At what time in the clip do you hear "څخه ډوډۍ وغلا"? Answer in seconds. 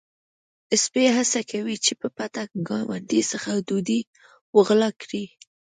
3.31-4.89